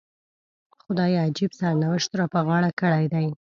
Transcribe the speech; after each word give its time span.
خدای 0.81 1.15
عجیب 1.25 1.51
سرنوشت 1.59 2.11
را 2.19 2.25
په 2.33 2.39
غاړه 2.47 2.71
کړی 2.81 3.05
دی. 3.13 3.27